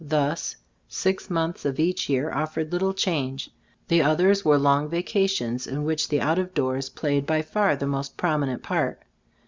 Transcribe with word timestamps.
Thus 0.03 0.55
six 0.87 1.29
months 1.29 1.63
of 1.63 1.79
each 1.79 2.09
year 2.09 2.33
offered 2.33 2.71
little 2.71 2.91
change, 2.91 3.51
the 3.87 4.01
others 4.01 4.43
were 4.43 4.57
long 4.57 4.89
vaca 4.89 5.27
tions 5.27 5.67
in 5.67 5.83
which 5.83 6.09
the 6.09 6.19
out 6.19 6.39
of 6.39 6.55
doors 6.55 6.89
played 6.89 7.27
by 7.27 7.43
far 7.43 7.75
the 7.75 7.85
most 7.85 8.17
prominent 8.17 8.63
part. 8.63 9.03